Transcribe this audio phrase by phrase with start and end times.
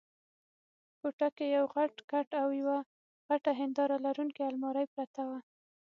[0.99, 2.77] په کوټه کې یو غټ کټ او یوه
[3.27, 5.39] غټه هنداره لرونکې المارۍ پرته وه.